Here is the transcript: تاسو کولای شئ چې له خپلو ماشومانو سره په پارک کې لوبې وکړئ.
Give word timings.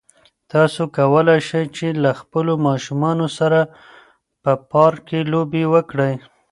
تاسو 0.51 0.81
کولای 0.97 1.39
شئ 1.49 1.63
چې 1.77 1.87
له 2.03 2.11
خپلو 2.19 2.53
ماشومانو 2.67 3.27
سره 3.37 3.59
په 4.43 4.51
پارک 4.71 4.99
کې 5.09 5.19
لوبې 5.33 5.63
وکړئ. 5.73 6.13